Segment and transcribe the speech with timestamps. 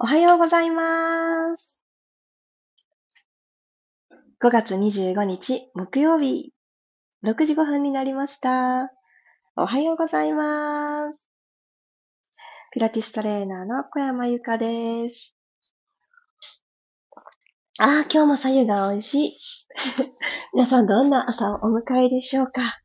[0.00, 1.84] おはようございます。
[4.42, 6.52] 5月25日木曜日、
[7.24, 8.90] 6時5分になりました。
[9.54, 11.30] おはようございます。
[12.72, 15.36] ピラティストレーナーの小山由かです。
[17.78, 19.36] ああ、今日も左右が美味しい。
[20.54, 22.80] 皆さんどんな朝をお迎えでしょうか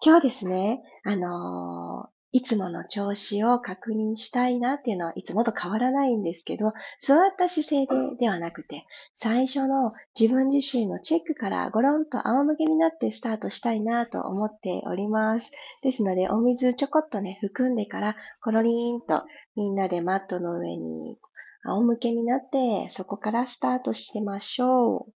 [0.00, 15.52] 今日ですね、あのーいつもの調子を確認したいなっていうのはいつもと変わらないんですけど、座った姿勢でではなくて、最初の自分自身のチェックからゴロンと仰向けになってスタートしたいなと思っております。
[15.82, 19.24] ですので、お水ちょこっとね、含んでから、コロリーンと
[19.54, 21.18] みんなでマットの上に
[21.64, 25.12] 仰向けになって、そこからスタートしてましょう。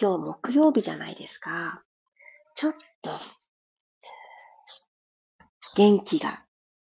[0.00, 1.82] 今日木曜日じゃないですか。
[2.54, 3.10] ちょっと
[5.78, 6.42] 元気が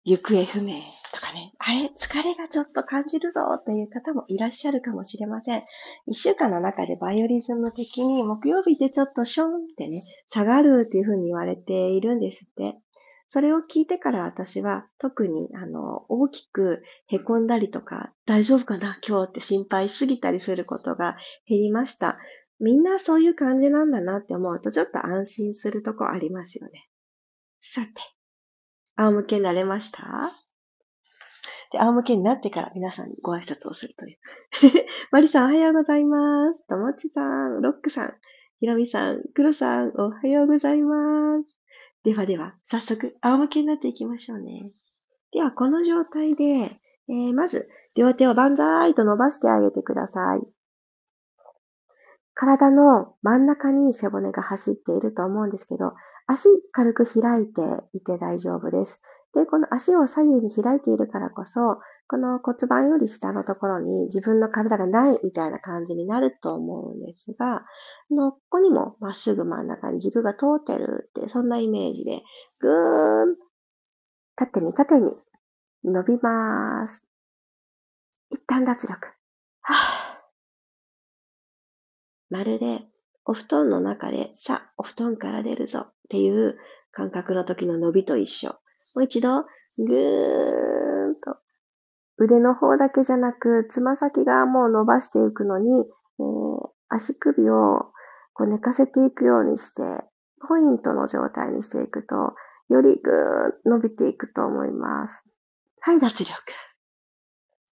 [0.05, 0.81] 行方不明
[1.13, 5.63] とかね、あれ、疲れがちょっと感じるぞっていう方もいらっしゃるかもしれません。
[6.07, 12.79] 一週間の中でバイオリズム的に木曜日でちょっとションってね、下がるっていうふうに言われているんですって。
[13.29, 22.17] それを聞いてから私は特にあの大きく凹んだりとか大丈夫かな今日って心配すぎたりすることが減りました。
[22.59, 26.89] みんなそういう感じなんだなって思うとちょっと安心するとこありますよね。
[27.61, 27.91] さて、
[29.01, 30.31] 仰向けになれました？
[31.73, 34.19] で、仰向けになってから皆さんにご挨拶をするという。
[35.11, 36.67] マリさんおはようございます。
[36.67, 38.15] ともちさん、ロックさん、
[38.59, 41.59] ひろみさん、クロさん、おはようございます。
[42.05, 44.71] ではでは、早速、仰向けになっていきましょうね。
[45.33, 50.41] では、この状態で、えー、まず、両手を万歳と伸ばしてあげてください。
[52.35, 55.93] 体の真ん中に背骨が走っていると思うんですけど、
[56.27, 57.61] 足軽く開いて
[57.93, 59.03] いて大丈夫です。
[59.35, 61.79] で、この足を左右に開いているからこそ、
[62.09, 67.65] この骨盤より下のところに自分の体がないみたいな感じになると思うんですが、
[68.11, 72.23] のここにもまっすぐ真ん中に軸が通ってるって、そんなイメージで、
[72.59, 73.37] ぐーん、
[74.35, 75.13] 縦に縦に
[75.85, 77.09] 伸びます。
[78.31, 79.09] 一旦脱力。
[79.63, 80.10] はぁ
[82.31, 82.83] まるで
[83.25, 86.59] お布団の中で、さ、お布団から出るぞっていう
[86.91, 88.49] 感覚の時の伸びと一緒。
[88.49, 89.45] もう一度、
[89.79, 91.37] ぐーんと、
[92.19, 95.87] 腕の方だけじゃなく、つま先側も伸ばしていくのに、
[96.19, 97.93] えー、足首を
[98.33, 99.83] こう寝かせていくようにして、
[100.49, 102.35] ポイントの状態にしていくと、
[102.69, 105.25] よりぐーん伸びていくと思います。
[105.81, 106.35] はい、脱力。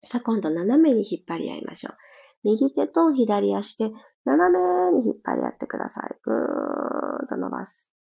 [0.05, 1.97] さあ、今度斜めに引っ張り合いましょう。
[2.45, 3.91] 右手と左足で
[4.37, 6.17] 斜めに引っ張り合ってください。
[6.23, 7.95] ぐーんと伸ばす。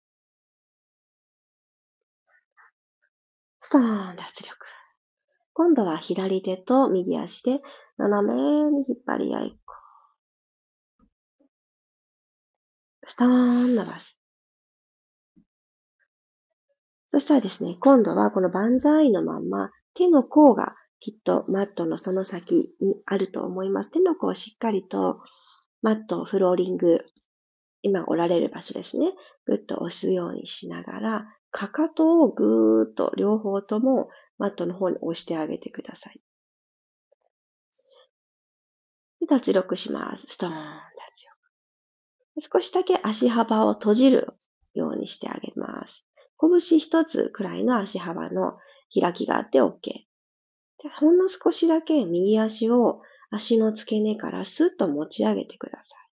[3.61, 4.57] ストーン脱力。
[5.53, 7.61] 今度は左手と右足で
[7.97, 9.59] 斜めに引っ張り合い。
[13.05, 14.23] ストーン伸ばす。
[17.09, 23.91] そしたらですね、今度はこの万歳のまんま、手の甲がきっとマットのその先にあると思います。
[23.91, 25.21] 手の甲をしっかりと
[25.83, 27.05] マット、フローリング、
[27.83, 29.13] 今おられる場所ですね。
[29.47, 34.09] ぐっと押すようにしながら、かかとをぐーっと両方とも
[34.39, 36.21] マットの方に押してあげてください。
[39.29, 40.27] 脱力します。
[40.29, 41.39] ストーン、脱力。
[42.41, 44.29] 少しだけ足幅を閉じる
[44.75, 46.09] ようにしてあげます。
[46.41, 48.59] 拳一つくらいの足幅の
[48.95, 49.73] 開きがあって OK。
[50.99, 56.09] ほんの少しだけ右足を足の付け根からスッと持ち上げてください。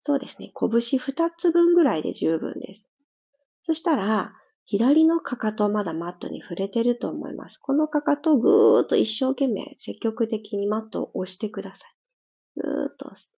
[0.00, 0.52] そうですね。
[0.58, 2.92] 拳二つ分ぐらいで十分です。
[3.62, 4.34] そしたら、
[4.66, 7.58] 左のかかとまだマットに触れてると思います。
[7.58, 11.90] このかかとをぐーっと一生懸命積極的にマットを押してください。
[12.60, 13.36] ぐーっと押す。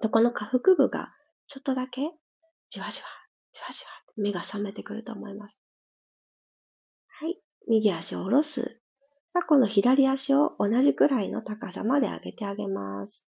[0.00, 1.12] と、この下腹部が
[1.46, 2.02] ちょっとだけ
[2.70, 3.06] じわじわ、
[3.52, 5.62] じわじわ目が覚めてくると思います。
[7.08, 7.40] はい。
[7.68, 8.81] 右足を下ろす。
[9.40, 13.28] この左足を同じくらいの高さまで上げてあげます。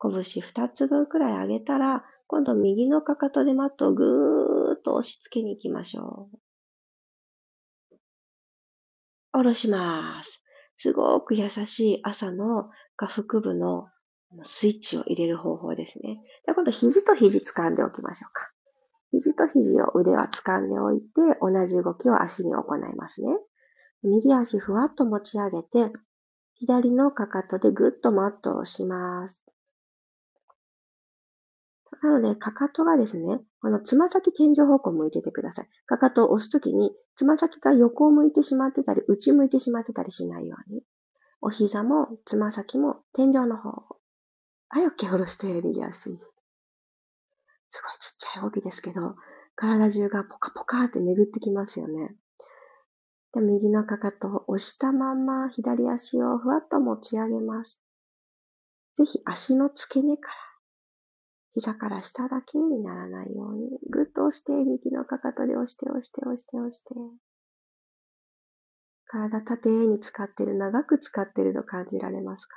[0.00, 6.38] 拳二つ分くらい上げたら、今度右のかかとでマットをぐーっと押し付けに行きましょう。
[9.32, 10.44] 下ろします。
[10.76, 13.88] すごく優しい朝の下腹部の
[14.42, 16.16] スイッチを入れる方法ですね。
[16.46, 18.50] で今度肘と肘掴んでおきましょうか。
[19.12, 21.04] 肘と肘を腕は掴んでおいて、
[21.40, 23.38] 同じ動きを足に行いますね。
[24.04, 25.92] 右足ふわっと持ち上げて、
[26.54, 29.44] 左のかかとでぐっとマットをします。
[32.02, 35.68] なので、かかとがですね、このつま先天井方向向いててください。
[35.86, 40.82] かかとを押すときに、つま先が横を向いてしまってたり、内向いてしまってたりしないように。
[41.40, 43.70] お膝も、つま先も、天井の方。
[44.68, 46.10] はい、OK、下ろして、右足。
[47.70, 49.14] すごいちっちゃい動きですけど、
[49.56, 52.14] 体中がポカポカって巡ってきますよね。
[53.34, 57.82] で右のかかとを押したまま左足をふわっと持ち上げます。
[58.96, 60.36] ぜひ足の付け根から
[61.50, 66.94] 膝から下だけにならないように、ぐっと押して、右のかかとで押して、押して、押して、押して。
[69.06, 72.56] 体縦に使ってる、長く使ってると感じられますか？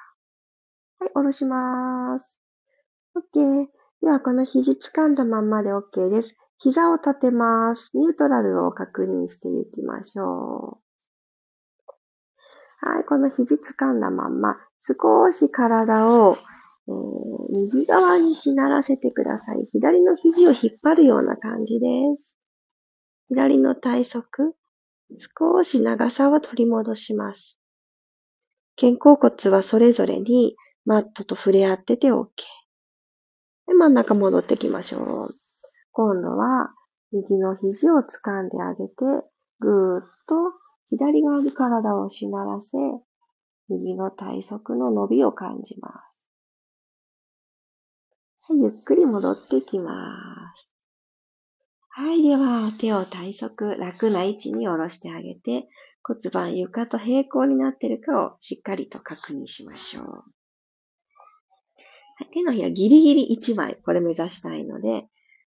[0.98, 2.42] はい、下ろします。
[3.16, 3.68] OK。
[4.02, 6.40] では、この肘掴んだまんまで OK です。
[6.58, 7.98] 膝を立てます。
[7.98, 10.80] ニュートラルを確認していきましょ
[12.84, 12.88] う。
[12.88, 16.36] はい、この肘掴んだまんま、少し体を
[16.88, 16.94] えー、
[17.50, 19.68] 右側にしならせてください。
[19.74, 22.38] 左の肘を引っ張るような感じです。
[23.28, 24.54] 左の体側、
[25.20, 27.60] 少し長さを取り戻します。
[28.80, 30.56] 肩甲骨はそれぞれに
[30.86, 32.28] マットと触れ合ってて OK。
[33.68, 35.47] で、真ん中戻ってきましょう。
[35.98, 36.76] 今度は
[37.12, 38.94] 右の肘を掴んであげて、
[39.60, 40.36] ぐーっと
[40.92, 42.78] 左側に体をしならせ、
[43.68, 46.32] 右の体側の伸びを感じます。
[48.48, 49.92] はい、ゆっくり戻ってきま
[50.56, 50.72] す。
[51.90, 55.68] はい、では手を体側、楽な位置に下ろしてあげて、
[56.04, 60.06] 骨盤床と平行になっているかをしっかりと確認しましょう。
[60.06, 60.22] は
[62.22, 65.08] い、手のひらギリギリ1枚、これ目指したいので、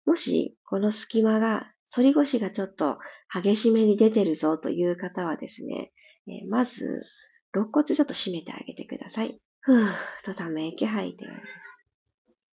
[0.08, 2.98] もしこの隙間が、反り腰がちょっと
[3.30, 5.92] 激しめに出てるぞという方はですね、
[6.26, 7.04] え、まず、
[7.52, 9.38] 肋骨ちょっと締めてあげてください。
[9.60, 9.92] ふーっ
[10.24, 11.26] とため息吐いて。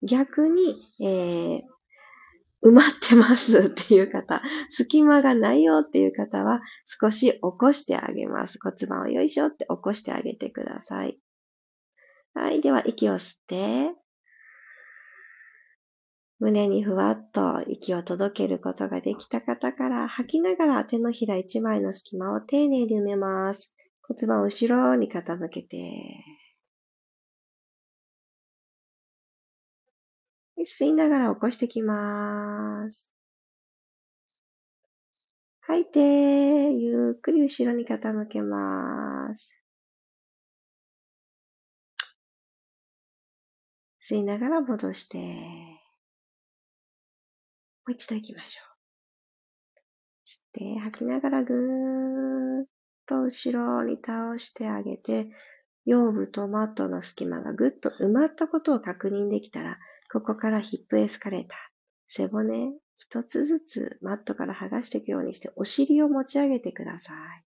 [0.01, 1.61] 逆に、えー、
[2.63, 8.59] 埋まってますっていう方、隙間がないよっていう方は少し起こしてあげます。
[8.61, 11.19] 骨盤をよいしょって起こしてあげてください。
[12.33, 12.61] はい。
[12.61, 13.93] では、息を吸って、
[16.41, 23.77] 胸にふわっと息を届けることができた方から吐きながら手のひら一枚の隙間を丁寧に埋めます。
[24.01, 25.77] 骨盤を後ろに傾けて、
[30.57, 33.13] 吸いながら起こしてきます。
[35.59, 39.61] 吐いて、ゆっくり後ろに傾けます。
[43.99, 45.80] 吸いながら戻して、
[47.85, 48.71] もう一度行きましょう。
[50.27, 52.65] 吸って、吐きながらぐーっ
[53.05, 55.29] と後ろに倒してあげて、
[55.85, 59.79] 腰部とマットの隙間がぐっと埋まったことを確認できたら、
[60.11, 61.57] ここからヒップエスカレーター。
[62.07, 67.43] 背骨一つずつマットから剥がしていくようにしてお尻を持ち上げてください。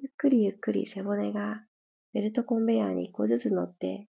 [0.00, 1.62] ゆっくりゆっくり背骨が
[2.14, 4.08] ベルトコンベヤーに一個ずつ乗って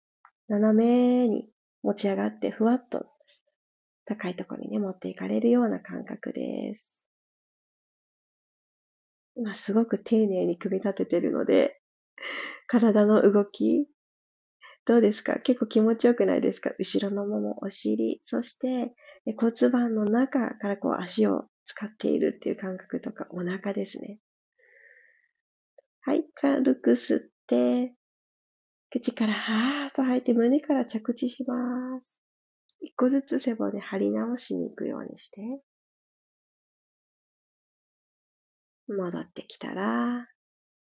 [0.47, 1.49] 斜めに
[1.83, 3.05] 持ち上がってふわっと
[4.07, 7.07] 高いところにね持っていかれるような感覚です。
[9.35, 11.79] 今すごく丁寧に組み立ててるので
[12.67, 13.87] 体の動き
[14.85, 15.39] どうですか？
[15.39, 16.71] 結構気持ちよくないですか？
[16.79, 18.95] 後ろのもも、お尻、そして
[19.37, 24.19] 骨盤の中からこう足を使っているっていう感覚とかお腹ですね。
[26.01, 27.93] はい、軽く吸って、
[28.89, 32.23] 口からはーっと吐いて胸から着地します。
[32.81, 35.41] 一個ずつ背骨張り直しに行くようにして。
[38.87, 40.27] 戻ってきたら、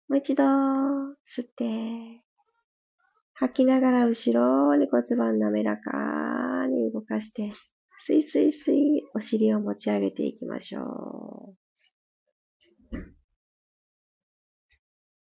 [0.07, 2.23] もう一度吸って、
[3.33, 7.49] 吐きながら後ろに骨盤滑らかに動かして、
[7.97, 10.81] スイスイスイお尻を持ち上げていきましょ
[11.53, 11.68] う。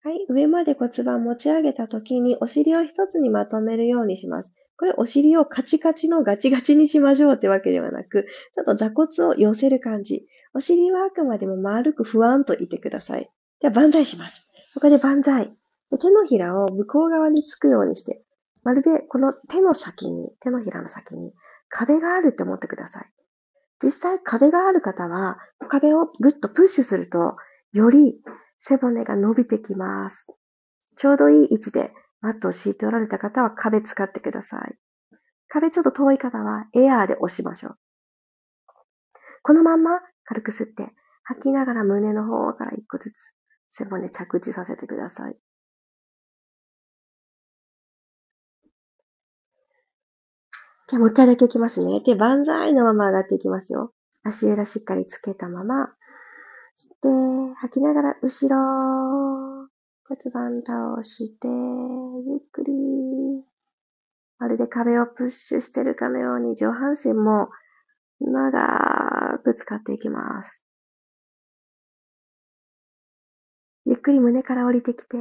[0.06, 0.24] はい。
[0.30, 4.54] 上まで骨盤持ち上げた時にお尻を一つにまとめるようにします。
[4.78, 10.28] これお尻をカチカチのガチガチにしましょうってわけではなく、ちょっと座骨を寄せる感じ。
[10.54, 13.32] お尻はあくまでも丸く不安といてください。
[13.62, 14.72] では万歳します。
[14.76, 15.52] ここで万歳。
[16.00, 18.22] 手のひらを向こう側につくようにして、
[18.64, 21.34] まるでこの手の先に、手のひらの先に
[21.70, 23.10] 壁があるって思ってください。
[23.82, 27.38] 実際壁がある方は、壁をぐっとプッシュすると、
[27.74, 28.22] より
[28.68, 30.34] 背骨が伸びてきます。
[30.96, 34.76] ちょうどいい位置でマットを敷いておられた方は壁使ってください。
[35.48, 37.78] 壁ちょっと遠い方はエアーで押しましょう。
[39.44, 40.90] このまま軽く吸って、
[41.26, 43.36] 吐きながら胸の方から一個ずつ
[43.70, 45.38] 背骨着地させてください。
[50.88, 52.02] じゃあもう一回だけいきますね。
[52.04, 53.94] で、万歳のまま上がっていきますよ。
[54.24, 55.94] 足裏しっかりつけたまま、
[56.78, 59.70] 吸って、吐きながら後ろ、
[60.04, 62.74] 骨盤倒して、ゆっくり、
[64.40, 67.48] まるで壁をプッシュしてるかのように上半身も
[68.20, 70.66] 長く使っていきます。
[73.86, 75.16] ゆっくり胸から降りてきて、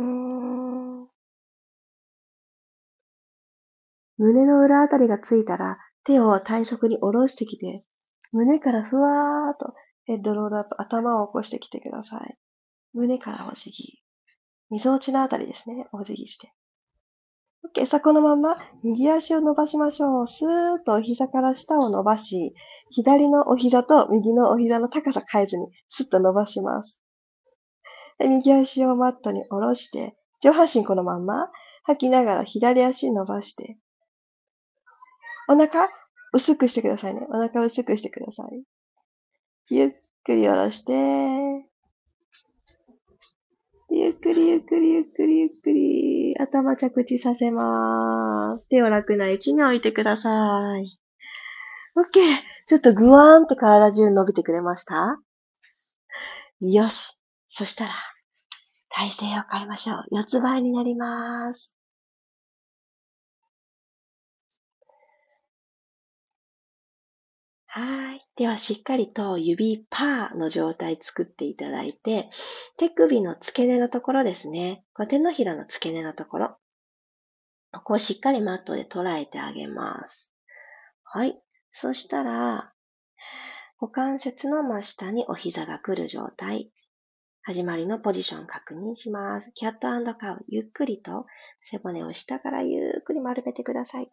[4.17, 7.85] 胸の裏あたりがついたら手を体側に下ろしてきて、
[8.33, 9.73] 胸からふわーっと
[10.05, 12.37] ヘッドロールアップ、頭を起こしてきてください。
[12.93, 14.01] 胸からお辞儀。
[14.71, 15.89] 溝落ちのあたりですね。
[15.93, 16.53] お辞儀して。
[17.75, 17.87] OK。
[17.87, 20.29] さあ、このまま右足を伸ばしましょう。
[20.29, 22.55] スーッとお膝から下を伸ばし、
[22.91, 27.03] 左のお膝と右のお膝の高さ変えずに、スッと伸ばします。
[28.21, 31.49] 右足をマットに下ろして、上半身このまんま、
[31.85, 33.79] 吐きながら左足伸ばして、
[35.49, 35.89] お腹
[36.33, 37.27] 薄くしてくださいね。
[37.29, 38.74] お腹薄くしてください。
[39.71, 39.91] ゆっ
[40.25, 40.93] くり下ろして、
[43.91, 48.69] ゆっくりゆっくりゆっくりゆっくり頭着地させます。
[48.69, 50.31] 手を楽な位置に置いてくださ
[50.79, 50.99] い。
[51.97, 52.21] OK。
[52.67, 55.19] ちょっとぐわーんと体中伸びてくれました？
[56.61, 57.21] よし。
[57.47, 57.91] そしたら、
[58.91, 60.05] 体勢を変えましょう。
[60.11, 61.74] 四つ倍になります。
[67.77, 68.25] はい。
[68.37, 72.31] では、しっかりと指パーの状態作っていただいて、
[72.77, 74.85] 手首の付け根のところですね。
[74.95, 76.57] こ手のひらの付け根のところ。
[77.73, 80.33] ここをしっかりマットで捉えてあげます。
[81.03, 81.43] はい。
[81.73, 82.73] そしたら、
[83.81, 86.71] 股関節の真下にお膝が来る状態。
[87.43, 89.51] 始まりのポジション確認します。
[89.53, 90.45] キャットカウ。
[90.47, 91.27] ゆっくりと
[91.61, 94.13] 背骨を下からゆっくり丸めてください。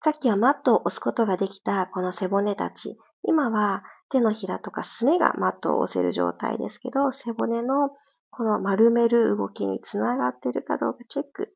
[0.00, 2.96] さっきはマットを押すことができたこの背骨たち。
[3.24, 7.90] 今は手のひらとかすねがマットを押せる状態ですけど、背骨の
[8.30, 11.52] この丸める動きにつながってるかどうかチェック。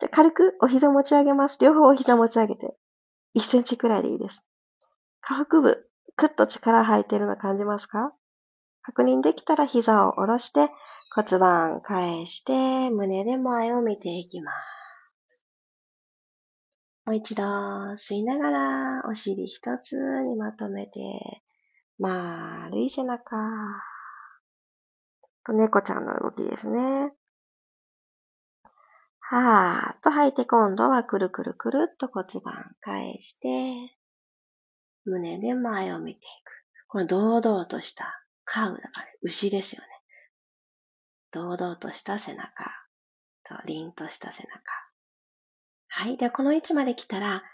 [0.00, 1.58] じゃ軽くお膝持ち上げます。
[1.60, 2.74] 両方お膝持ち上げて。
[3.36, 4.48] 1センチくらいでいいです。
[5.20, 8.12] 下腹部、くっと力入っているの感じますか？
[8.82, 10.70] 確認できたら膝を下ろして
[11.14, 14.81] 骨盤返して胸で前を見ていきます。
[17.04, 21.00] もう一度吸いながらお尻一つにまとめて、
[21.98, 23.36] 丸い背中。
[25.48, 27.12] 猫ちゃんの動きですね。
[29.18, 33.96] はーっと吐いて今度はくるくるくるっと骨盤返して、
[35.04, 36.62] 胸で前を見ていく。
[36.86, 39.88] この堂々としたカウだから、ね、牛ですよね。
[41.32, 42.64] 堂々とした背中
[43.44, 44.91] と凛とした背中。
[45.94, 46.16] はい。
[46.16, 47.44] では、この位置まで来たら、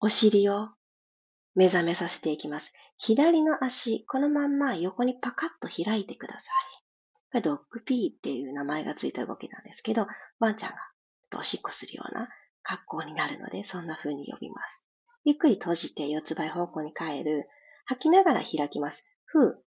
[0.00, 0.68] お尻を
[1.54, 2.74] 目覚めさせていきます。
[2.98, 6.84] 左の足、このまんま横にパカッと開いてください。
[7.30, 10.08] これドッグピーっていう名前がついた動きなんですけど、
[10.40, 12.28] ワンちゃんがちょっとおしっこするような
[12.64, 14.88] 格好になるので、そんな風に呼びます。
[15.24, 17.48] ゆっくり閉じて四つ倍方向に変える。
[17.86, 19.08] 吐きながら開きます。
[19.24, 19.64] ふう。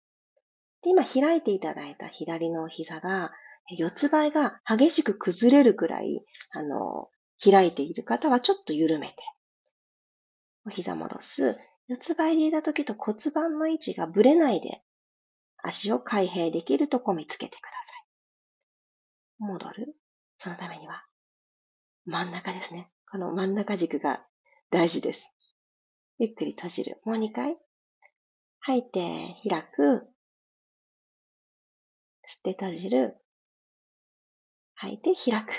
[0.83, 3.33] で、今開いていただいた左の膝が、
[3.69, 7.11] 四つ倍が激しく崩れるくらい、あの、
[7.43, 9.17] 開いている方はちょっと緩めて、
[10.67, 11.59] お膝戻す。
[11.87, 14.83] 四つ倍でいた時と骨盤の位置がぶれないで、
[15.62, 18.07] 足を開閉できるとこ見つけてください。
[19.38, 19.97] 戻る。
[20.38, 21.05] そのためには、
[22.07, 22.91] 真ん中ですね。
[23.11, 24.25] この真ん中軸が
[24.71, 25.35] 大事です。
[26.19, 27.00] ゆっくり閉じる。
[27.05, 27.57] もう二回。
[28.61, 30.09] 吐いて、開く。
[32.26, 33.17] 吸って閉じる。
[34.75, 35.53] 吐いて、開く。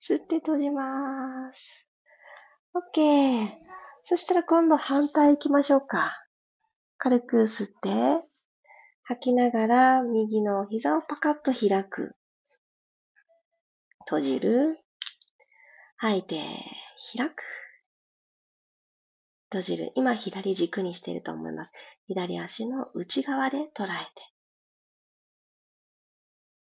[0.00, 1.86] 吸って閉じます。
[2.74, 3.48] OK。
[4.02, 6.24] そしたら今度反対行きましょうか。
[6.96, 8.22] 軽く吸って、
[9.02, 12.16] 吐きながら右の膝をパカッと開く。
[14.06, 14.78] 閉じる。
[15.98, 16.44] 吐いて、
[17.16, 17.42] 開く。
[19.50, 19.92] 閉じる。
[19.96, 21.74] 今左軸にしていると思います。
[22.06, 24.22] 左足の内側で捉えて。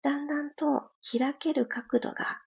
[0.01, 2.41] だんだんと開ける角度が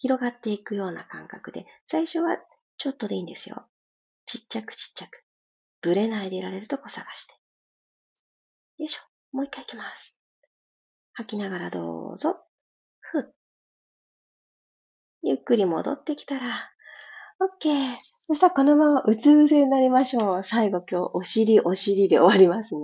[0.00, 2.38] 広がっていくような感覚で、最初は
[2.78, 3.66] ちょっとでいいんですよ。
[4.24, 5.22] ちっちゃくちっちゃく。
[5.82, 7.34] ぶれないでいられるとこ探して。
[8.78, 9.00] よいしょ。
[9.36, 10.18] もう一回いきます。
[11.12, 12.38] 吐きながらどうぞ。
[13.00, 13.24] ふっ。
[15.22, 16.46] ゆっくり戻ってきたら、
[17.62, 17.94] OK。
[18.26, 20.44] そしたらこのままうつ伏せになりましょう。
[20.44, 22.82] 最後今日お尻お尻で終わりますね。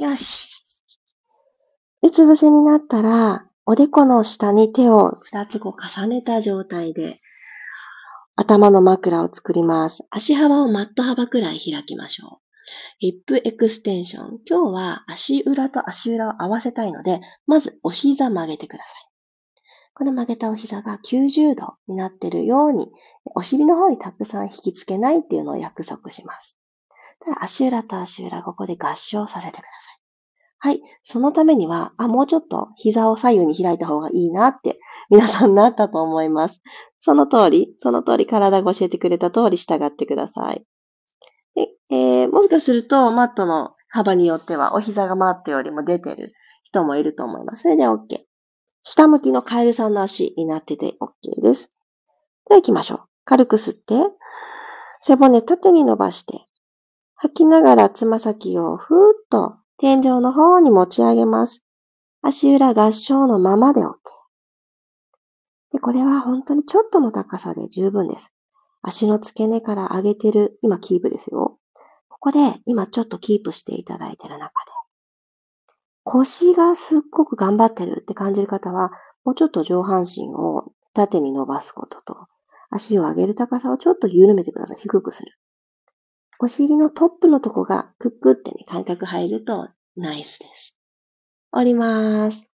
[0.00, 0.48] よし。
[2.02, 7.14] うつ伏せになったら、おでこの下に手を二つこう重ねた状態で、
[8.36, 10.06] 頭の枕を作ります。
[10.10, 12.44] 足幅をマット幅くらい開きましょう。
[12.98, 14.40] ヒップエクステンション。
[14.46, 19.08] 今日は足裏と足裏を合わせたいので、まずお膝曲げてください。
[19.94, 22.90] この曲げたお膝が90度になっているように、
[23.34, 26.58] お尻の方にたくさん引きつけないっていうのを約束します。
[27.24, 30.03] ただ足裏と足裏、ここで合掌させてください。
[30.58, 30.80] はい。
[31.02, 34.78] そのためには、あ、もうちょっと膝を左右に開いた方がいいなって
[35.10, 36.62] 皆さんなったと思います。
[37.00, 40.64] その通り、その通り体が教えてくれた通り従ってください。
[41.90, 46.32] えー、もしかするとマットの幅によってはお膝がマットよりも出てる
[46.64, 47.62] 人もいると思います。
[47.62, 48.00] それで OK。
[48.82, 51.70] 下向きのカエルさんの足になってて OK です。
[52.48, 53.00] では行きましょう。
[53.24, 53.94] 軽く吸って、
[55.00, 56.40] 背骨縦に伸ばして、
[57.14, 61.64] 吐きながらつま先をふーっと天井の方に持ち上げます。
[62.22, 63.94] 足裏合掌のままで OK。
[65.72, 68.32] でこれは本当にちょっとの高さで十分です。
[68.82, 71.58] 足の付け根から上げてる、今キープですよ。
[72.08, 74.70] ここで今ちょっとキープしていただいてる中で、
[76.04, 78.92] 腰がすっごく頑張ってるって感じる方は、
[79.24, 82.26] もうちょっと上半身を縦に伸ばすことと、
[82.70, 84.76] 足を上げる高さをちょっと緩めてください。
[84.76, 85.32] 低くする。
[86.40, 90.80] お尻のトップのとこがクックってね、感覚入るとナイスです。
[91.52, 92.52] 降ります。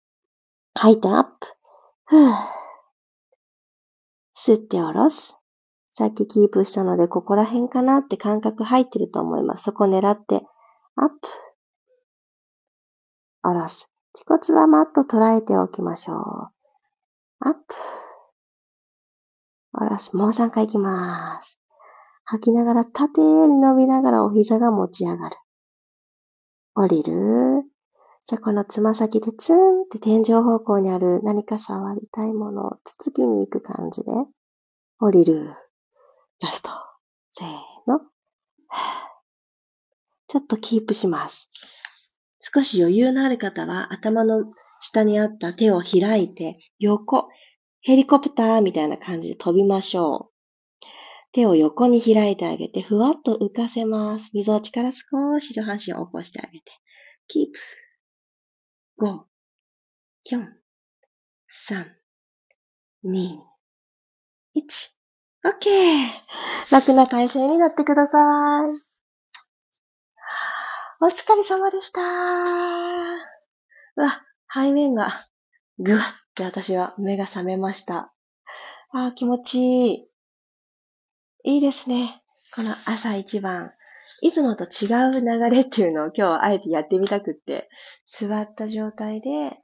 [0.74, 1.30] 吐いてアップ。
[2.06, 2.32] ふぅ。
[4.34, 5.38] 吸って下ろす。
[5.90, 9.64] さっきキープしたので、ここら辺かなって感覚入ってると思います。
[9.64, 10.42] そこ狙って、
[10.94, 11.28] アップ。
[13.42, 13.92] 下ろす。
[14.26, 16.18] 恥骨はマット捉えておきましょう。
[17.40, 17.74] アップ。
[19.72, 20.16] 下ろす。
[20.16, 21.60] もう3回いきます。
[22.30, 25.36] 吐きながら縦に伸びながらお膝が持ち上がる。
[26.74, 27.64] 降りる。
[28.26, 34.12] じゃあこのつま先でツンって天井方向にある何か触りたいものをつつきに行く感じで
[35.00, 35.54] 降りる。
[36.42, 36.70] ラスト。
[37.30, 37.48] せー
[37.86, 38.00] の。
[40.28, 41.48] ちょっとキープします。
[42.40, 44.44] 少し余裕のある方は頭の
[44.82, 47.30] 下にあった手を開いて横、
[47.80, 50.37] ヘリコプターみたいな感じで飛びましょう。
[51.38, 54.32] 手を横に開いてあげて、ふわっと浮かせます。
[54.34, 56.72] 溝落ちから少し上半身を起こしてあげて。
[57.28, 57.46] キー
[58.98, 59.06] プ。
[59.06, 60.40] 5、4、
[61.70, 61.84] 3、
[63.04, 63.36] 2、
[64.56, 64.88] 1。
[65.46, 66.72] OK!
[66.72, 68.70] 楽な体勢になってください。
[71.00, 72.00] お疲れ様でした。
[72.00, 72.04] う
[74.00, 75.24] わ、背面が
[75.78, 76.02] ぐわっ
[76.34, 78.12] て私は目が覚めました。
[78.90, 80.08] あ気持ちいい。
[81.44, 82.20] いいですね。
[82.54, 83.70] この朝一番。
[84.22, 87.68] いつもと違う流れっていうのを今日あえてやってみたくって、
[88.04, 89.56] 座った状態で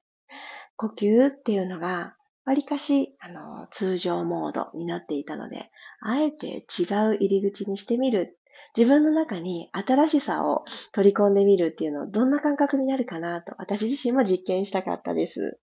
[0.76, 8.38] 呼吸っていうのが、わりかし、あの、通常モードになっていたので、あえて違う入り口にしてみる。
[8.76, 15.58] 自分の中に新しさを取り込んでみるっていうのをどんな感覚になるかなと、私自身も実験したかったです。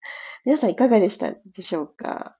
[0.46, 2.36] 皆さんいかがでしたでしょうか？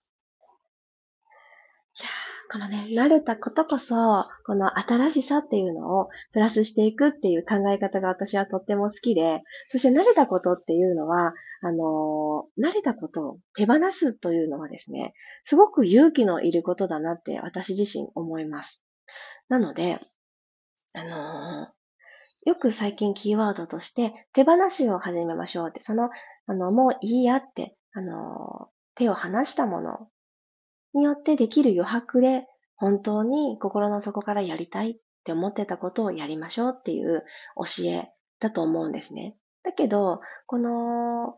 [2.52, 3.96] このね、慣れたことこそ、
[4.46, 11.34] この新しさっていうのをプラスしていくっていう考え方が私はとっても好きで、そして慣れたことっていうのは、
[11.64, 15.14] あの慣れたことを手放すというのはですね、
[15.46, 18.84] すごく勇気のいることだなって私自身思います。
[19.48, 20.00] なので、
[20.94, 21.70] あの
[22.46, 26.10] よく最近キーワードとして手放しを始めましょうって、その、
[26.48, 30.10] あの、もういいやって、あの手を離したもの
[30.94, 37.24] によってできる余白で本当に心の底からやりたいって思ってたことをやりましょうっていう
[37.56, 39.36] 教えだと思うんですね。
[39.64, 41.36] だけど、この、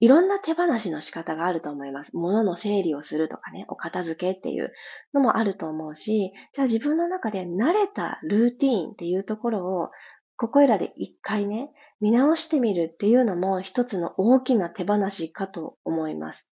[0.00, 2.14] いろんな手放しの仕方があると思います。
[2.16, 4.72] 物の整理をするとかね、お片付けっていう
[5.14, 9.90] のもあると思うし、じゃあ自分の中で慣れたルーティーンっていうところを、
[10.36, 16.50] ここいらで一回ね、見直してみるっていうのも一つの大きな手放しかと思います。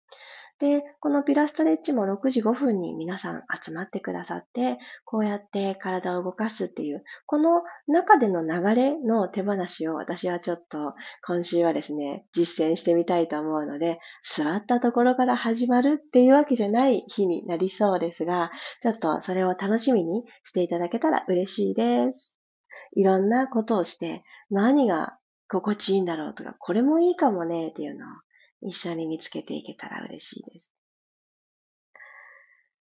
[0.61, 10.95] で、このピラストレッチも6時5分に皆さん集まってくださって、こうやって体を動かすっていう、この中での流れの手放しを私はちょっと
[11.27, 22.37] 今週はですね、実践してみたいと思うので、座ったところから始まるっていうわけじゃない日になりそうですが、ちょっとそれを楽しみにしていただけたら嬉しいです。
[22.95, 28.09] いろんなことをして何が心地いいんだろうとか、これもいいかもねっていうのを
[28.65, 30.73] 一緒に見つけていけたら嬉しいです。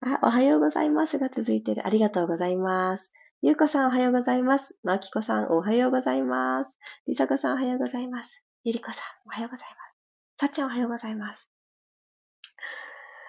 [0.02, 1.86] あ、おはようございますが続いてる。
[1.86, 3.14] ありがとうございます。
[3.42, 4.80] ゆうこさんおはようございます。
[4.84, 6.80] まきこさんおはようございます。
[7.06, 8.44] りさこさんおはようございます。
[8.64, 10.40] ゆりこさんおはようございます。
[10.40, 11.52] さっちゃんおはようございます。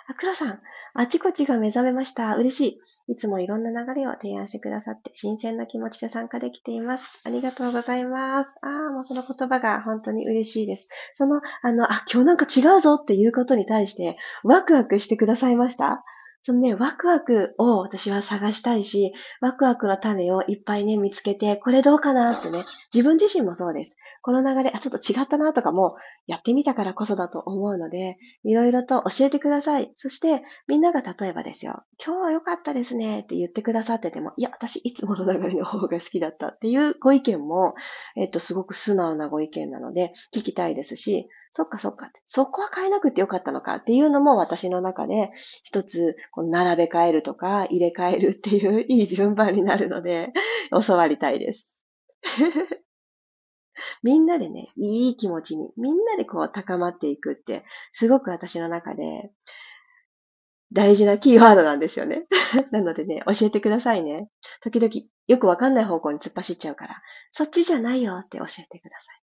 [0.08, 0.60] あ、黒さん、
[0.94, 2.34] あちこちが目覚めました。
[2.36, 3.12] 嬉しい。
[3.12, 7.20] いつもいろんな流れを提案してくださって、新鮮な気持ちで参加できています。
[7.24, 8.58] ありがとうございます。
[8.62, 10.88] ああ、もうその言葉が本当に嬉しいです。
[11.14, 16.04] その、あの、あ、今日なんか違うぞっていうことに対して、ワクワクしてくださいました？
[16.48, 23.98] そのね、ワクワクを私は探したいし、ワクワクの種をいっぱいね、見つけて、これどうかなってね、自分自身もそうです。
[24.22, 29.92] この流れ、あ、ちょっと違ったなとかも、やってみたからこそだと思うので、いろいろと教えてください。
[29.94, 37.74] そして、みんなが例えばですよ、今日は良かったですねって言ってくださってても、いや、私いつもの流れの方が好きだったっていうご意見も、
[38.16, 45.30] えっと、すごく素直なご意見なので、聞きたいですし、そっかそっか、そこは変えなくてよかったのかっていうのも私の中で
[45.62, 50.32] 一つこう並べ替えるとか入れ替えるっていう いい順番になるので
[50.86, 51.84] 教わりたいです。
[54.02, 59.30] みんなでね、いい気持ちに、みんなでこう高まっていくって、すごく私の中で
[60.72, 62.26] 大事なキーワードなんですよね。
[62.72, 64.28] なのでね、教えてくださいね。
[64.62, 64.92] 時々
[65.26, 69.27] よくわかんない方向に突っ走っちゃうから、そっちじゃないよって教えてください。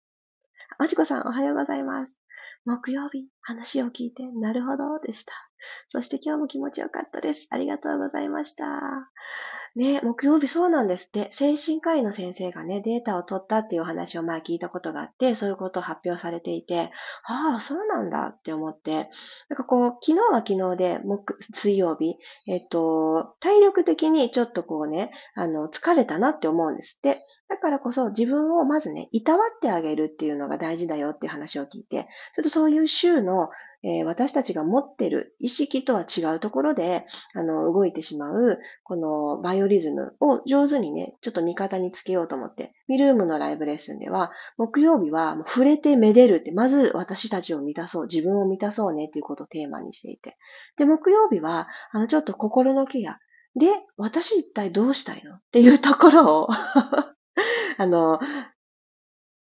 [0.81, 2.17] まちこさん、おはようございます。
[2.65, 5.50] 木曜日、話を聞いて、なるほど、でした。
[5.89, 7.47] そして今日も気持ちよかったです。
[7.51, 9.09] ありがとうございました。
[9.73, 11.29] ね、木曜日そうなんですって。
[11.31, 16.91] 精神科医の先生がね、データを取ったっていうお話をまあ聞いたことがあって、そういうことを発表されていて、
[17.23, 19.09] ああ、そうなんだって思って、
[19.47, 27.25] なんかこう、昨日は昨日で、木、水曜日、えっと、体力的にちょっとこうね、あの、疲れたなって思うんですって。
[27.47, 33.49] だからこそ自分をまずね、いたわってあげるっていうのが大事だよっていう話を聞いて、ちょっとそういう週の
[33.83, 50.37] えー、私たちが持ってる意識とは違うところで、あの、動いてしまう、このバイオリズムを上手にね、ちょっと味方につけようと思って、ミルームのライブレッスンでは、木曜日はもう触れてめでるって、まず私たちを満たそう、自分を満たそうねっていうことをテーマにしていて。
[50.77, 53.19] で、木曜日は、あの、ちょっと心のケア。
[53.55, 53.67] で、
[53.97, 55.35] 私一体どうしたいの？
[55.35, 56.47] っていうところを
[57.77, 58.19] あの、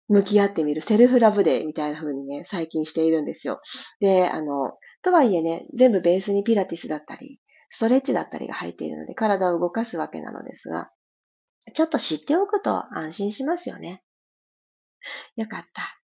[0.08, 3.60] 向き合ってみるセルフラブデーみたいな風にね、最近しているんですよ。
[4.00, 10.90] で、あの、とはいえね、全部ベースにピラティスだったり、ストレッチだったりが入っているので、体を動かすわけなのですが、
[11.74, 14.02] ちょっと知っておくと安心しますよね。
[15.36, 16.00] よかった。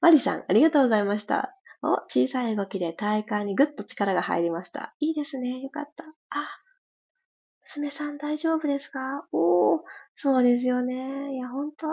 [0.00, 1.54] マリさん、ありがとうございました。
[1.82, 4.94] お、小さい動きで体幹にぐっと力が入りました。
[5.00, 5.60] いいですね。
[5.60, 6.04] よかった。
[6.30, 6.48] あ、
[7.62, 9.26] 娘さん大丈夫ですか？
[9.32, 9.80] おー、
[10.14, 11.34] そうですよね。
[11.34, 11.86] いや、ほんと。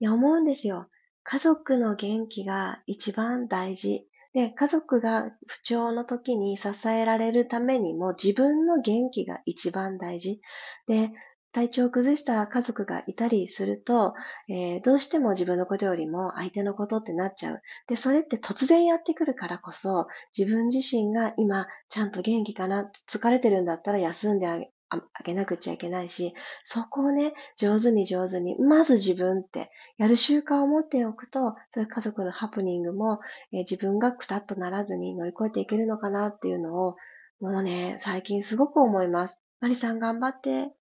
[0.00, 0.88] いや、思うんですよ。
[1.24, 4.06] 家族の元気が一番大事。
[4.34, 10.40] で、家族が不調の時に支えられるためにも自分の元気が一番大事。
[10.86, 11.12] で、
[11.52, 14.14] 体調を崩した家族がいたりすると、
[14.48, 17.62] えー、どうしても自分のことよりも相手のことってなっちゃう。
[17.86, 24.58] で、それって突然やってくるからこそ、自分自身が今ちゃんと元気かな、疲れてるんだったら休んであ
[24.94, 33.20] あげなくちゃいけないし、そこをね、上手に上手に、まず自分ってやる習慣を持っておくと、そういう家族のハプニングも、
[33.52, 36.96] えー、自分がくたっとならずに乗り越えていけるのかなっていうのを、
[37.40, 39.40] もうね、最近すごく思います。
[39.60, 40.72] マリさん頑張って。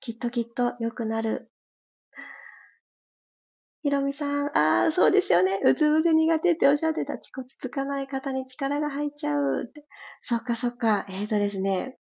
[0.00, 1.50] きっときっと良くなる。
[3.82, 5.60] ひろみさん、ああ、そうですよね。
[5.64, 7.16] うつ伏せ苦手っておっしゃってた。
[7.18, 9.84] ちこつつかない方に力が入っちゃうって。
[10.20, 11.06] そっかそっか。
[11.08, 11.96] えっ、ー、とですね。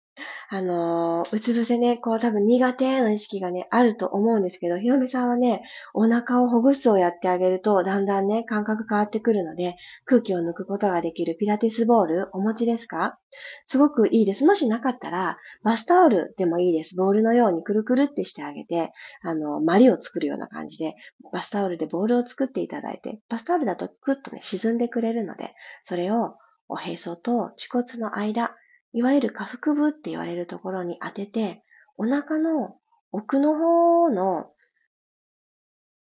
[0.50, 13.18] あのうつ伏せね、こう多分苦手の意識がね、あると思うんですけど、ひろみさんはね、お腹をほぐすをやってあげると、だんだんね、感覚変わってくるので、空気を抜くことができるピラティスボールお持ちですか？
[13.66, 14.46] すごくいいです。
[14.46, 16.96] もしなかったら、バスタオルでもいいです。
[16.96, 20.94] ボールのようにくるくるってしてあげて、あの、マリを作るような感じで、
[21.32, 26.36] バスタオルでボールを作っていただいて、バスタオルだとクッとね、沈んでくれるので、それを
[26.68, 28.54] おへそと恥骨の間、
[28.94, 31.62] いわゆる下腹部って言われるところに当てて、
[31.98, 32.76] お腹の
[33.12, 34.50] 奥の方の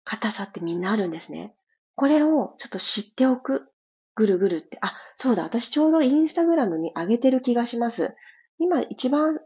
[0.05, 1.55] 硬さってみんなあるんですね。
[1.97, 3.69] これをちょっと知っておく。
[4.15, 4.79] ぐるぐるって。
[4.81, 5.43] あ、そうだ。
[5.43, 8.15] 私ちょうどインスタグラムに上げてる気がします。
[8.59, 9.41] 今一番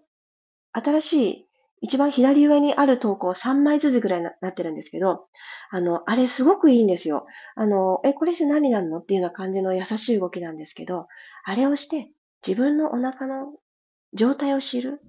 [0.72, 1.48] 新しい、
[1.80, 5.26] 一番左上にある投稿3枚ずつぐらいになってるんですけど、
[5.70, 7.26] あの、あれすごくいいんですよ。
[7.56, 8.98] あの、え、これして何なの？
[8.98, 11.08] っていうような感じの優しい動きなんですけど、
[11.44, 12.12] あれをして
[12.46, 13.52] 自分のお腹の
[14.12, 15.00] 状態を知る。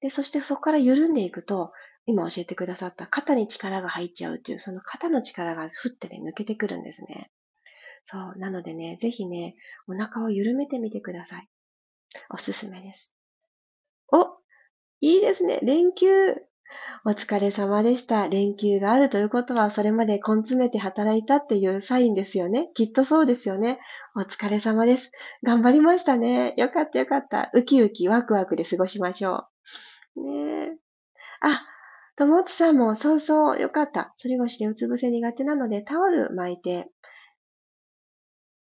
[0.00, 1.72] で、そしてそこから緩んでいくと、
[2.06, 7.30] 今教えてくださった肩に力が入っちゃうっていう、その肩の力がふってね、抜けてくるんですね。
[8.04, 8.38] そう。
[8.38, 9.56] なのでね、ぜひね、
[9.86, 11.48] お腹を緩めてみてください。
[12.30, 13.16] おすすめです。
[14.12, 14.40] お
[15.00, 15.60] いいですね。
[15.62, 16.34] 連休。
[17.04, 18.28] お疲れ様でした。
[18.28, 22.68] 連休があるということは、それまで根詰めて働いたっていうサインですよね。
[22.74, 23.78] きっとそうですよね。
[24.14, 25.12] お疲れ様です。
[25.42, 26.54] 頑張りましたね。
[26.56, 27.50] よかったよかった。
[27.54, 29.46] ウキウキワクワクで過ごしましょ
[30.16, 30.22] う。
[30.22, 30.76] ねえ。
[31.40, 31.62] あ、
[32.16, 34.12] ともつさんも、そうそう、よかった。
[34.16, 36.90] それ越しでうつ伏せ苦手なので、タオル巻いて、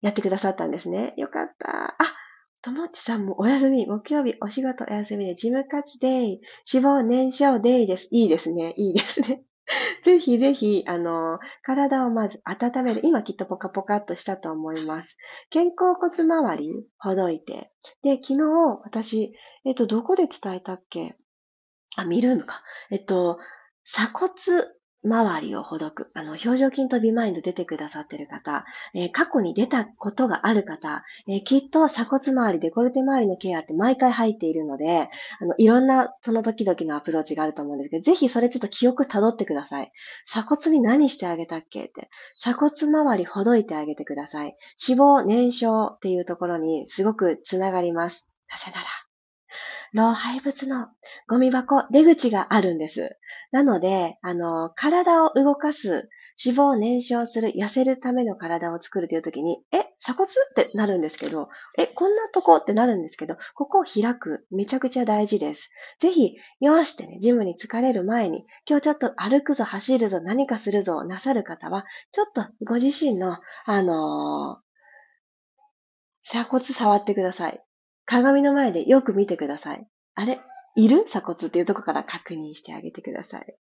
[0.01, 1.15] やってくださったんですね。
[1.17, 1.95] よかった。
[1.99, 2.22] あ、
[2.63, 6.41] ともちさんもお休み、木曜日お仕事お休みで、事務活デイ、
[6.73, 8.09] 脂肪燃焼デイです。
[8.13, 8.73] いいですね。
[8.77, 9.43] いいですね。
[10.05, 13.01] ぜひぜひ、あの、体をまず温める。
[13.03, 15.17] 今きっとポカポカっとしたと思います。
[15.53, 17.73] 肩甲骨周り、ほどいて。
[18.05, 21.17] で、昨日、私、えっと、どこで伝えたっけ？
[21.97, 22.63] あ、見るのか。
[22.93, 23.39] えっと、
[23.85, 24.31] 鎖骨
[25.05, 26.11] 周りをほどく。
[26.15, 35.11] あの、表情筋とビマインド出てくださってる方、えー、過去に出たことがある方、えー、きっと鎖骨周り、デコルテ周りのケアって毎回入っているので、
[35.41, 39.93] あの、いろんなその時々のアプローチがあると思うんですけど、ぜひそれちょっと記憶辿ってください。
[40.27, 42.09] 鎖骨に何してあげたっけって。
[42.37, 44.57] 鎖骨周りほどいてあげてください。
[44.89, 48.29] 脂肪燃焼っていうところにすごくつながります。
[48.51, 48.87] なぜなら、
[49.93, 50.89] 老廃物の
[51.29, 53.19] ゴミ箱、出口があるんです。
[53.51, 56.09] なので、あの、体を動かす、
[56.45, 60.31] 脂肪を燃焼する、痩せるための体を作るという時に、え、鎖骨？
[60.31, 62.57] ってなるんですけど、え、こんなとこ？
[62.57, 65.71] ってなるんですけど、ここを開く、めちゃくちゃ大事です。
[65.99, 74.73] ぜひ、よしってね、ジムに疲れる前に、今日ちょっと歩くぞ、走るぞ、何かするぞ、なさる方は、ちょっとご自身の、あのー、
[76.25, 77.61] 鎖骨触ってください。
[78.07, 79.87] 鏡の前でよく見てください。
[80.15, 80.41] あれ？
[80.77, 81.05] いる？
[81.05, 83.57] 鎖骨っていうとこから確認してあげてください。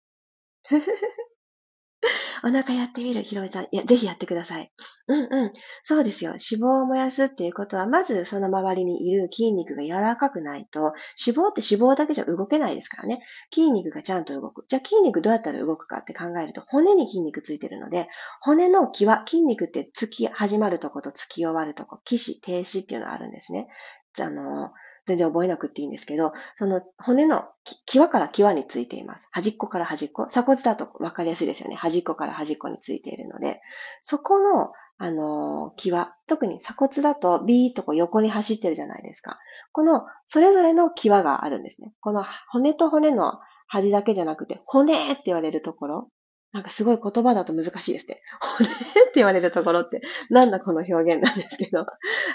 [2.43, 3.65] お腹やってみる、ひろみさん。
[3.65, 4.73] いや、ぜひやってください。
[5.09, 5.53] うんうん。
[5.83, 6.31] そうですよ。
[6.31, 10.95] 脂肪を燃やすっていうことは、まずその周りにいる筋肉が柔らかくないと、
[11.27, 13.23] 脂肪って脂肪だけじゃ動けないですからね。
[13.53, 14.65] 筋肉がちゃんと動く。
[14.69, 18.09] じゃあ筋肉どうやったら動くかって考えると、骨に筋肉ついてるので、
[18.41, 23.69] 骨の際、筋肉って突き始まるとこと突き終わるとこ、起死、停止っていうのがあるんですね。
[24.19, 24.73] あの、
[25.07, 27.45] 全然覚えなくていいんですけど、その骨の
[27.87, 29.29] 際から際についています。
[29.33, 30.27] 端っこから端っこ。
[30.27, 31.77] 鎖骨だと分かりやすいですよね。
[31.77, 33.61] 端っこから端っこについているので、
[34.03, 39.39] そこの、あの、際、特に鎖骨だとビーっとこう横に走ってるじゃないですか。
[39.73, 41.93] この、それぞれの際があるんですね。
[42.01, 46.09] この骨と骨の端だけじゃなくて、骨って言われるところ。
[46.53, 48.21] なんかすごい言葉だと難しいですね。
[48.59, 48.73] 骨っ
[49.07, 51.87] て言われるところって、なんだこの表現なんですけど。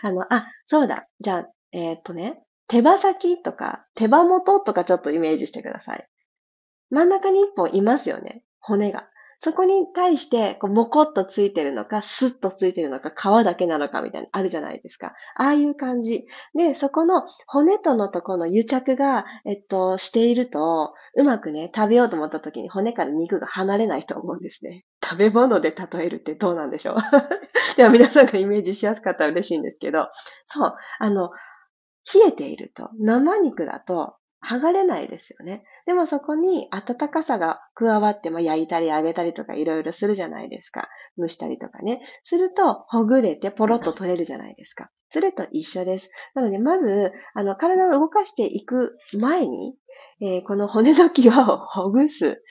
[0.02, 1.08] あの、あ、そうだ。
[1.20, 6.08] じゃあ、えー、っとね、手羽先とか手羽元とかちょっとイメージしてください。
[6.90, 8.44] 真ん中に一本いますよね。
[8.60, 9.10] 骨が。
[9.40, 15.14] そこに対して、こう、もこっとついてるのか、スッとついてるのか、皮だけなのかみたいな、あるじゃないですか。
[15.36, 16.26] ああいう感じ。
[16.56, 24.86] で、そこの骨とのとこの癒着が、えっと、していると、うまくね、食べようと思った時に骨から肉が離れないと思うんですね。
[25.04, 26.96] 食べ物で例えるってどうなんでしょう
[27.78, 30.08] では皆さんがイメージしやすかったら嬉しいんですけど、
[30.46, 31.30] そう、あの、
[32.14, 34.16] 冷えていると、生肉だと
[34.46, 35.64] 剥がれないですよね。
[35.88, 40.88] でもそこに温かさが加わって、まあ、焼いたり揚げたりとかいろいろするじゃないですか。
[41.18, 42.02] 蒸したりとかね。
[42.24, 44.92] すると、ほぐれてポロッと取れるじゃないですか。
[45.10, 46.12] それと一緒です。
[46.36, 49.76] なので、まず、あの、体を動かしていく前に、
[50.22, 52.44] えー、この骨の際をほぐす。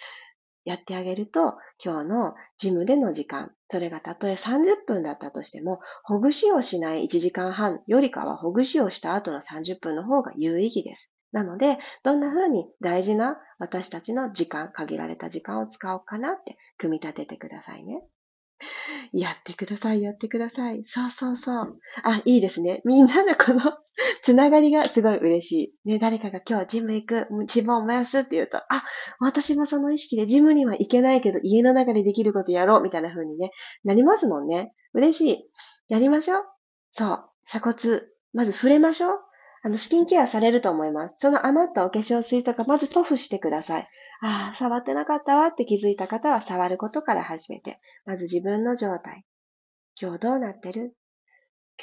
[0.65, 11.13] やってあげると、今日のジムでの時間、それがたとえ30分だったとしても、ほぐしをしない1時間半よりかはほぐしをした後の30分の方が有意義です。
[11.33, 18.03] なので、どんな風に大事な私たちの時間、限られた時間を使おうかなって組み立ててくださいね。
[19.13, 20.85] やってください、やってください。
[20.87, 21.79] そうそうそう。
[22.03, 22.83] あ、いいですね。
[22.85, 23.61] みんなのこの
[24.23, 25.89] つながりがすごい嬉しい。
[25.89, 28.83] ね、誰かが今日ジム行く、脂肪を燃やすって言うと、あ、
[29.21, 33.51] 私もその意識でジムには行けないけど家の中でできることやろうみたいな風にね、
[33.85, 34.73] なりますもんね。
[34.95, 35.51] 嬉しい。
[35.89, 36.45] やりましょう。
[36.93, 37.25] そう。
[37.45, 39.21] 鎖骨、まず触れましょう。
[39.63, 41.15] あの、スキンケアされると思います。
[41.19, 43.89] その余ったお化粧水とか、まず塗布してください。
[44.21, 49.25] ああ、触ってなかったわって気づいた方は触ることから始めて、まず自分の状態。
[50.01, 50.97] 今日どうなってる？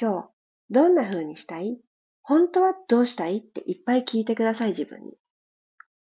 [0.00, 0.28] 今日、
[0.70, 1.78] どんな風にしたい？
[2.22, 3.38] 本当はどうしたい？
[3.38, 5.12] っていっぱい聞いてください、自分に。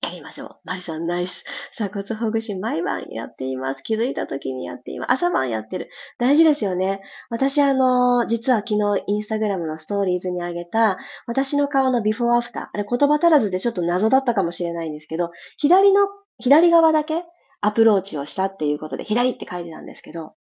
[0.02, 0.56] やりましょう。
[0.64, 1.44] マリさんナイス。
[1.72, 3.82] 鎖骨ほぐし毎晩やっています。
[3.82, 5.12] 気づいた時にやっています。
[5.12, 5.90] 朝晩やってる。
[6.18, 7.00] 大事ですよね。
[7.30, 12.62] 私あの、実は昨日インスタグラムのストーリーズにあげた私の顔のビフォーアフター。
[12.72, 17.22] あれ言葉足らずでちょっと謎だったかもしれないんですけど、左の、左側だけ
[17.60, 20.34] アプローチをしたっていうことで左って書いてたんですけど、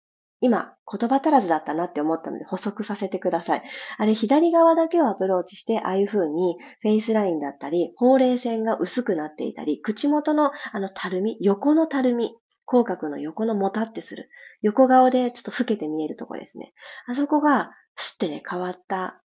[0.40, 3.62] 今、言葉足らずだったなって思ったので補足させてください。
[3.96, 14.28] あれ、左側だけをアプローチして、ああいう風にフェイスラインだったり、ほうれい線が薄くなっていたり、口元のあのたるみ、横のたるみ、口角の横のもたってする。
[14.62, 16.72] 横顔でちょっと老けて見えるところですね。
[17.06, 19.22] あそこが、スってね、変わった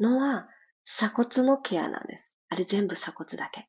[0.00, 0.48] のは、
[0.84, 2.38] 鎖骨のケアなんです。
[2.48, 3.68] あれ全部鎖骨だけ。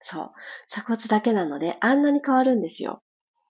[0.00, 0.30] そう。
[0.68, 3.02] 鎖骨だけなので、あんなに変わるんですよ。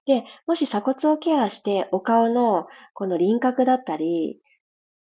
[0.07, 4.41] で、もし鎖骨をケアしてお顔のこの輪郭だったり、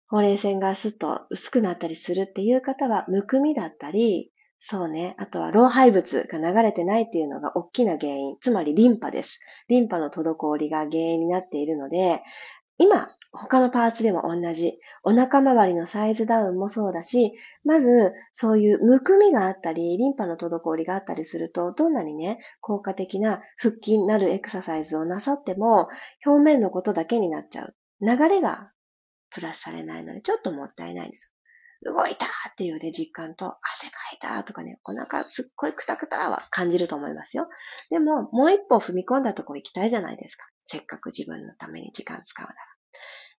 [0.09, 5.17] ほうれい線がスッと薄くなったりするっていう方は、むくみだったり、そうね。
[5.19, 8.37] あとは老廃物が流れてないっていうのが大きな原因。
[8.41, 9.41] つまりリンパです。
[9.69, 12.23] リンパの滞りが原因になっているので、
[12.79, 14.79] 今、他のパーツでも同じ。
[15.05, 17.33] お腹周りのサイズダウンもそうだし、
[17.65, 25.89] まず、そういうむくみがあったり、リンパの滞りがあったりすると、どんなにね、効果的な腹筋なるエクササイズをなさっても、
[26.27, 27.75] 表面のことだけになっちゃう。
[28.03, 28.71] 流れが
[29.31, 31.35] プラスされないので、ちょっともったいないです。
[31.85, 37.49] 動いたっていうね、実感と、汗かいたとかね、お腹すっごいくたくたは感じると思いますよ。
[37.89, 40.47] でも、もう一歩踏み込んだとこ行きたいじゃないですか。
[40.67, 42.72] せっかく自分のために時間使うなら。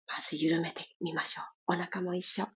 [0.07, 1.45] まず緩めてみましょう。
[1.67, 2.47] お腹も一緒。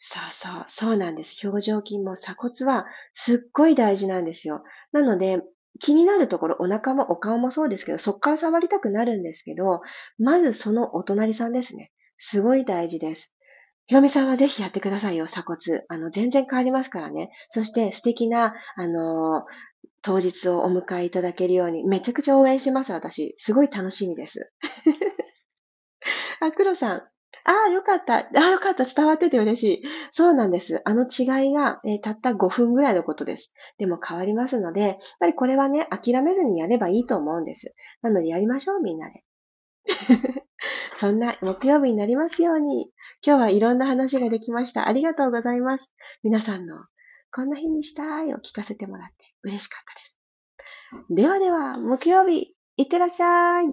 [0.00, 1.46] そうそう、そうなんです。
[1.46, 4.62] 表情筋も鎖骨はすっごい大事なんですよ。
[4.92, 5.42] なので、
[5.78, 9.80] 気になるところ、お腹もお顔もそうですけど、そっから触りたくなるんですけど、
[10.18, 11.92] まずそのお隣さんですね。
[12.18, 13.36] すごい大事です。
[13.86, 15.84] ひろみさんはぜひやってくださいよ、鎖骨。
[15.88, 17.30] あの、全然変わりますからね。
[17.48, 19.44] そして素敵な、あの
[20.02, 23.34] 当日をお迎えいただけるように、めちゃくちゃ応援します、私。
[23.38, 24.50] すごい楽しみです。
[26.40, 27.02] あ、黒さん。
[27.44, 28.18] ああ、よかった。
[28.18, 28.84] ああ、よかった。
[28.84, 29.82] 伝わってて嬉しい。
[30.10, 30.82] そうなんです。
[30.84, 33.54] あの違いが、えー、たった5分ぐらいのことです。
[33.78, 37.74] でも変わりますので、やっぱりこれはね、諦めずにやればいいと思うんです。
[38.02, 39.24] なのでやりましょう、みんなで。
[40.94, 42.92] そんな木曜日になりますように。
[43.24, 44.86] 今日はいろんな話ができました。
[44.86, 45.94] ありがとうございます。
[46.22, 46.76] 皆さんの
[47.32, 49.84] こんな日にしたいを聞かせてもらって嬉しかっ
[50.92, 51.14] たです。
[51.14, 53.72] ではでは、木曜日、いってらっしゃい。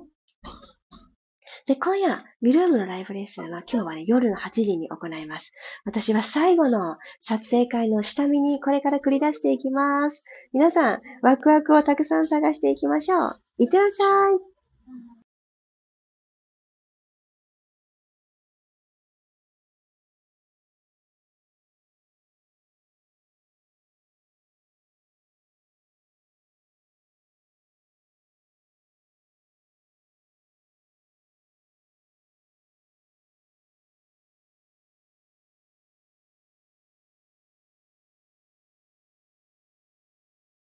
[1.68, 5.52] で、今夜、ミルームのライブレッスンは今日はね、夜の8時に行います。
[5.84, 10.24] 私は最後の撮影会の下見にこれから繰り出していきます。
[10.54, 13.42] 皆さん、ワクワクをたくさん探していきましょう。
[13.58, 14.57] いってらっしゃい。